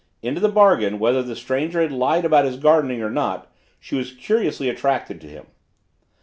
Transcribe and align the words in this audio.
Into 0.23 0.41
the 0.41 0.49
bargain, 0.49 0.97
whether 0.97 1.21
this 1.21 1.37
stranger 1.37 1.79
had 1.79 1.91
lied 1.91 2.25
about 2.25 2.45
his 2.45 2.57
gardening 2.57 3.03
or 3.03 3.09
not, 3.11 3.53
she 3.79 3.93
was 3.93 4.13
curiously 4.15 4.67
attracted 4.67 5.21
to 5.21 5.27
him. 5.27 5.45